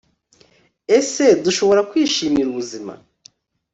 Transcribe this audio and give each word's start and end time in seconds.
ese 0.97 1.25
dushobora 1.43 1.81
kwishimira 1.89 2.47
ubuzima 2.49 2.93